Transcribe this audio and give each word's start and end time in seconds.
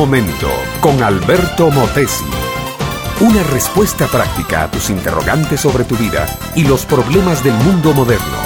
momento 0.00 0.48
con 0.80 1.02
Alberto 1.02 1.70
Motesi. 1.70 2.24
Una 3.20 3.42
respuesta 3.42 4.06
práctica 4.06 4.62
a 4.62 4.70
tus 4.70 4.88
interrogantes 4.88 5.60
sobre 5.60 5.84
tu 5.84 5.94
vida 5.94 6.26
y 6.56 6.64
los 6.64 6.86
problemas 6.86 7.44
del 7.44 7.52
mundo 7.52 7.92
moderno. 7.92 8.38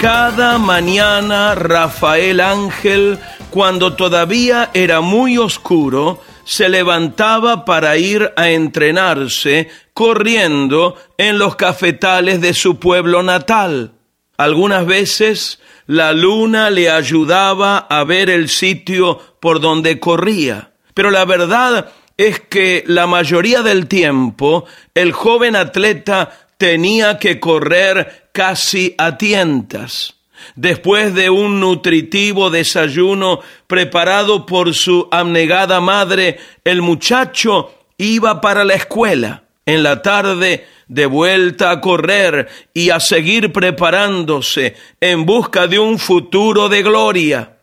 Cada 0.00 0.58
mañana 0.58 1.54
Rafael 1.54 2.40
Ángel, 2.40 3.20
cuando 3.50 3.94
todavía 3.94 4.70
era 4.74 5.00
muy 5.00 5.38
oscuro, 5.38 6.20
se 6.42 6.68
levantaba 6.68 7.64
para 7.64 7.96
ir 7.96 8.32
a 8.34 8.50
entrenarse 8.50 9.70
corriendo 9.94 10.96
en 11.16 11.38
los 11.38 11.54
cafetales 11.54 12.40
de 12.40 12.54
su 12.54 12.80
pueblo 12.80 13.22
natal. 13.22 13.92
Algunas 14.36 14.84
veces 14.84 15.60
la 15.86 16.12
luna 16.12 16.70
le 16.70 16.90
ayudaba 16.90 17.78
a 17.78 18.04
ver 18.04 18.30
el 18.30 18.48
sitio 18.48 19.18
por 19.40 19.60
donde 19.60 19.98
corría. 19.98 20.72
Pero 20.94 21.10
la 21.10 21.24
verdad 21.24 21.92
es 22.16 22.40
que 22.40 22.84
la 22.86 23.06
mayoría 23.06 23.62
del 23.62 23.86
tiempo 23.86 24.64
el 24.94 25.12
joven 25.12 25.56
atleta 25.56 26.30
tenía 26.56 27.18
que 27.18 27.40
correr 27.40 28.28
casi 28.32 28.94
a 28.98 29.16
tientas. 29.16 30.14
Después 30.54 31.14
de 31.14 31.30
un 31.30 31.60
nutritivo 31.60 32.50
desayuno 32.50 33.40
preparado 33.66 34.44
por 34.44 34.74
su 34.74 35.08
abnegada 35.10 35.80
madre, 35.80 36.38
el 36.64 36.82
muchacho 36.82 37.72
iba 37.96 38.40
para 38.40 38.64
la 38.64 38.74
escuela. 38.74 39.44
En 39.64 39.82
la 39.82 40.02
tarde, 40.02 40.66
de 40.88 41.06
vuelta 41.06 41.70
a 41.70 41.80
correr 41.80 42.48
y 42.74 42.90
a 42.90 43.00
seguir 43.00 43.52
preparándose 43.52 44.76
en 45.00 45.24
busca 45.24 45.66
de 45.66 45.78
un 45.78 45.98
futuro 45.98 46.68
de 46.68 46.82
gloria. 46.82 47.58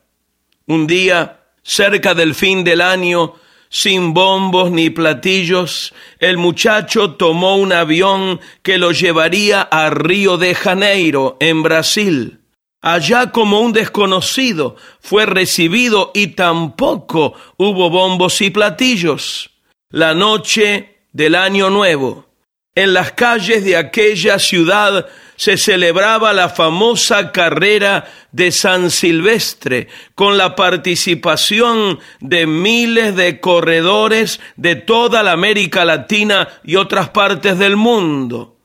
Un 0.65 0.87
día, 0.87 1.41
cerca 1.61 2.13
del 2.13 2.33
fin 2.33 2.63
del 2.63 2.81
año, 2.81 3.35
sin 3.69 4.13
bombos 4.13 4.71
ni 4.71 4.89
platillos, 4.89 5.93
el 6.19 6.37
muchacho 6.37 7.11
tomó 7.15 7.57
un 7.57 7.71
avión 7.71 8.39
que 8.63 8.77
lo 8.77 8.91
llevaría 8.91 9.61
a 9.61 9.89
Río 9.89 10.37
de 10.37 10.55
Janeiro, 10.55 11.37
en 11.39 11.61
Brasil. 11.61 12.39
Allá 12.81 13.31
como 13.31 13.59
un 13.59 13.73
desconocido 13.73 14.77
fue 15.01 15.25
recibido 15.25 16.11
y 16.15 16.27
tampoco 16.27 17.33
hubo 17.57 17.89
bombos 17.89 18.41
y 18.41 18.49
platillos. 18.49 19.51
La 19.91 20.13
noche 20.13 20.98
del 21.11 21.35
año 21.35 21.69
nuevo. 21.69 22.29
En 22.75 22.93
las 22.93 23.11
calles 23.11 23.65
de 23.65 23.75
aquella 23.75 24.39
ciudad 24.39 25.07
se 25.35 25.57
celebraba 25.57 26.33
la 26.33 26.49
famosa 26.49 27.31
carrera 27.31 28.11
de 28.31 28.51
San 28.51 28.91
Silvestre, 28.91 29.87
con 30.15 30.37
la 30.37 30.55
participación 30.55 31.99
de 32.19 32.45
miles 32.45 33.15
de 33.15 33.39
corredores 33.39 34.39
de 34.55 34.75
toda 34.75 35.23
la 35.23 35.31
América 35.31 35.83
Latina 35.83 36.47
y 36.63 36.75
otras 36.75 37.09
partes 37.09 37.57
del 37.57 37.75
mundo. 37.75 38.57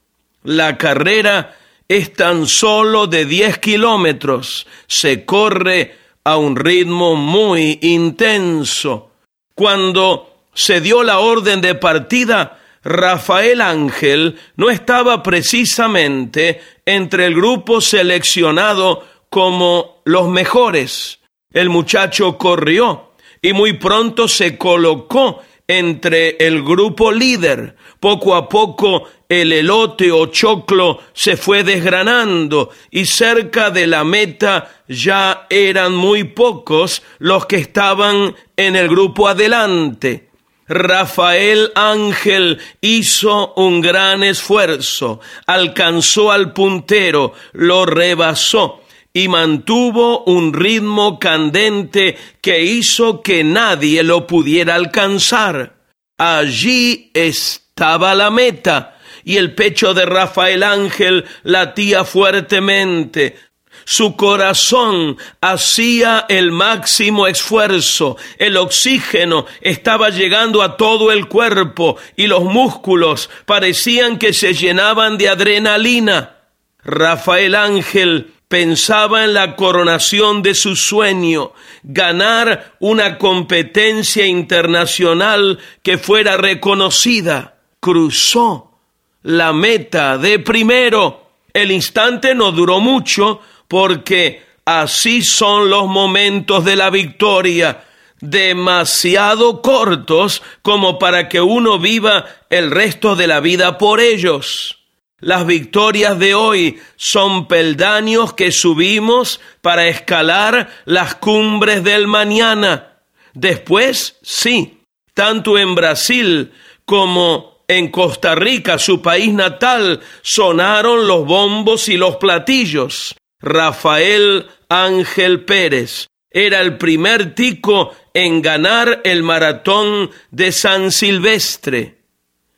La 0.42 0.76
carrera 0.76 1.56
es 1.88 2.12
tan 2.12 2.46
solo 2.46 3.06
de 3.06 3.24
10 3.24 3.58
kilómetros, 3.58 4.66
se 4.86 5.24
corre 5.24 5.96
a 6.24 6.36
un 6.36 6.56
ritmo 6.56 7.16
muy 7.16 7.78
intenso. 7.82 9.10
Cuando 9.54 10.33
se 10.55 10.80
dio 10.80 11.02
la 11.02 11.19
orden 11.19 11.60
de 11.60 11.74
partida, 11.74 12.60
Rafael 12.84 13.60
Ángel 13.60 14.38
no 14.56 14.70
estaba 14.70 15.22
precisamente 15.22 16.61
entre 16.84 17.27
el 17.27 17.34
grupo 17.34 17.80
seleccionado 17.80 19.05
como 19.30 20.02
los 20.05 20.28
mejores. 20.28 21.20
El 21.50 21.70
muchacho 21.70 22.36
corrió 22.36 23.14
y 23.41 23.52
muy 23.52 23.74
pronto 23.74 24.28
se 24.28 24.58
colocó 24.58 25.42
entre 25.67 26.36
el 26.39 26.62
grupo 26.62 27.11
líder. 27.11 27.74
Poco 27.98 28.34
a 28.34 28.48
poco 28.48 29.08
el 29.28 29.52
elote 29.52 30.12
o 30.12 30.27
choclo 30.27 31.01
se 31.14 31.39
fue 31.39 31.64
desgranando 31.64 32.70
y 32.90 33.07
cerca 33.07 33.70
de 33.70 33.86
la 33.86 34.05
meta 34.05 34.70
ya 34.89 35.46
eran 35.48 35.95
muy 35.95 36.24
pocos 36.24 37.02
los 37.18 37.46
que 37.46 37.57
estaban 37.57 38.34
en 38.57 38.77
el 38.77 38.89
grupo 38.89 39.27
adelante. 39.27 40.28
Rafael 40.67 41.73
Ángel 41.75 42.58
hizo 42.80 43.52
un 43.55 43.80
gran 43.80 44.25
esfuerzo, 44.25 45.20
alcanzó 45.47 46.33
al 46.33 46.52
puntero, 46.52 47.35
lo 47.52 47.85
rebasó 47.85 48.80
y 49.13 49.29
mantuvo 49.29 50.25
un 50.25 50.52
ritmo 50.52 51.19
candente 51.19 52.17
que 52.41 52.63
hizo 52.64 53.23
que 53.23 53.45
nadie 53.45 54.02
lo 54.02 54.27
pudiera 54.27 54.75
alcanzar. 54.75 55.77
Allí 56.19 57.11
estaba 57.14 58.14
la 58.14 58.31
meta, 58.31 58.98
y 59.23 59.36
el 59.36 59.55
pecho 59.55 59.95
de 59.95 60.05
Rafael 60.05 60.63
Ángel 60.63 61.25
latía 61.45 62.05
fuertemente. 62.05 63.36
Su 63.84 64.17
corazón 64.17 65.18
hacía 65.40 66.27
el 66.28 66.52
máximo 66.52 67.27
esfuerzo, 67.27 68.17
el 68.39 68.56
oxígeno 68.56 69.46
estaba 69.61 70.11
llegando 70.11 70.62
a 70.62 70.77
todo 70.77 71.12
el 71.12 71.28
cuerpo 71.28 71.96
y 72.17 72.27
los 72.27 72.45
músculos 72.45 73.30
parecían 73.45 74.18
que 74.18 74.33
se 74.33 74.55
llenaban 74.55 75.18
de 75.18 75.28
adrenalina. 75.28 76.36
Rafael 76.83 77.55
Ángel 77.55 78.34
pensaba 78.48 79.24
en 79.24 79.34
la 79.34 79.56
coronación 79.56 80.42
de 80.42 80.55
su 80.55 80.77
sueño, 80.77 81.52
ganar 81.83 82.77
una 82.78 83.18
competencia 83.18 84.27
internacional 84.27 85.58
que 85.83 85.98
fuera 85.98 86.36
reconocida. 86.36 87.56
Cruzó 87.80 88.78
la 89.22 89.52
meta 89.52 90.18
de 90.18 90.39
primero. 90.39 91.22
El 91.52 91.70
instante 91.72 92.34
no 92.34 92.52
duró 92.52 92.80
mucho 92.80 93.40
porque 93.69 94.42
así 94.64 95.23
son 95.23 95.70
los 95.70 95.86
momentos 95.86 96.64
de 96.64 96.77
la 96.77 96.91
victoria 96.91 97.85
demasiado 98.20 99.61
cortos 99.61 100.42
como 100.63 100.98
para 100.98 101.29
que 101.29 101.41
uno 101.41 101.79
viva 101.79 102.25
el 102.48 102.70
resto 102.70 103.17
de 103.17 103.27
la 103.27 103.41
vida 103.41 103.77
por 103.77 104.01
ellos. 104.01 104.79
Las 105.20 105.47
victorias 105.47 106.19
de 106.19 106.35
hoy 106.35 106.80
son 106.97 107.48
peldaños 107.48 108.35
que 108.35 108.51
subimos 108.52 109.41
para 109.61 109.86
escalar 109.89 110.70
las 110.85 111.14
cumbres 111.14 111.85
del 111.85 112.07
mañana. 112.07 112.98
Después, 113.33 114.19
sí, 114.23 114.81
tanto 115.14 115.58
en 115.58 115.75
Brasil 115.75 116.52
como 116.85 117.64
en 117.69 117.91
Costa 117.91 118.35
Rica, 118.35 118.79
su 118.79 119.01
país 119.01 119.33
natal, 119.33 120.01
sonaron 120.23 121.07
los 121.07 121.25
bombos 121.27 121.89
y 121.89 121.96
los 121.96 122.17
platillos. 122.17 123.14
Rafael 123.44 124.46
Ángel 124.70 125.44
Pérez 125.44 126.08
era 126.30 126.62
el 126.62 126.78
primer 126.78 127.34
tico 127.34 127.94
en 128.14 128.40
ganar 128.40 129.02
el 129.05 129.22
maratón 129.22 130.10
de 130.31 130.50
San 130.50 130.90
Silvestre. 130.90 131.99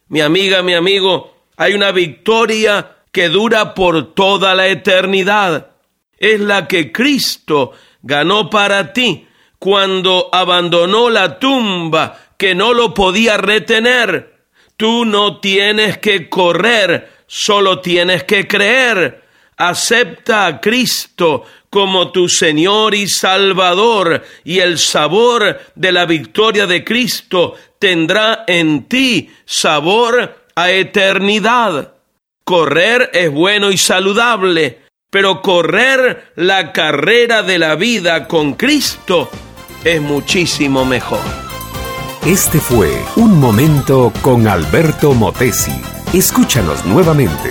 Mi 0.08 0.20
amiga, 0.20 0.62
mi 0.62 0.74
amigo, 0.74 1.34
hay 1.56 1.74
una 1.74 1.90
victoria 1.90 2.98
que 3.10 3.28
dura 3.28 3.74
por 3.74 4.14
toda 4.14 4.54
la 4.54 4.68
eternidad. 4.68 5.72
Es 6.16 6.40
la 6.40 6.68
que 6.68 6.92
Cristo 6.92 7.72
ganó 8.00 8.48
para 8.48 8.92
ti 8.92 9.26
cuando 9.58 10.30
abandonó 10.32 11.10
la 11.10 11.40
tumba 11.40 12.18
que 12.38 12.54
no 12.54 12.72
lo 12.72 12.94
podía 12.94 13.36
retener. 13.36 14.36
Tú 14.76 15.04
no 15.04 15.40
tienes 15.40 15.98
que 15.98 16.28
correr, 16.28 17.10
solo 17.26 17.80
tienes 17.80 18.22
que 18.22 18.46
creer. 18.46 19.25
Acepta 19.56 20.46
a 20.46 20.60
Cristo 20.60 21.44
como 21.70 22.12
tu 22.12 22.28
Señor 22.28 22.94
y 22.94 23.08
Salvador, 23.08 24.22
y 24.44 24.58
el 24.58 24.78
sabor 24.78 25.60
de 25.74 25.92
la 25.92 26.04
victoria 26.06 26.66
de 26.66 26.84
Cristo 26.84 27.54
tendrá 27.78 28.44
en 28.46 28.84
ti 28.84 29.30
sabor 29.44 30.46
a 30.54 30.70
eternidad. 30.70 31.94
Correr 32.44 33.10
es 33.12 33.30
bueno 33.30 33.70
y 33.70 33.78
saludable, 33.78 34.80
pero 35.10 35.42
correr 35.42 36.32
la 36.36 36.72
carrera 36.72 37.42
de 37.42 37.58
la 37.58 37.74
vida 37.76 38.28
con 38.28 38.54
Cristo 38.54 39.30
es 39.84 40.00
muchísimo 40.00 40.84
mejor. 40.84 41.20
Este 42.24 42.58
fue 42.58 42.90
Un 43.16 43.38
Momento 43.38 44.12
con 44.20 44.48
Alberto 44.48 45.12
Motesi. 45.12 45.72
Escúchanos 46.12 46.84
nuevamente 46.84 47.50